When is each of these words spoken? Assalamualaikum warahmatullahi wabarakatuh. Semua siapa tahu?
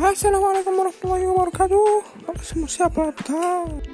Assalamualaikum 0.00 0.72
warahmatullahi 0.72 1.28
wabarakatuh. 1.28 1.84
Semua 2.40 2.64
siapa 2.64 3.12
tahu? 3.12 3.91